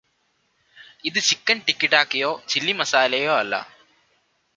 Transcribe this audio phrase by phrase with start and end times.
[1.03, 3.61] ഇത് ചിക്കൻ ടികിടാക്കയോചില്ലി മസാലയോയല്ലാ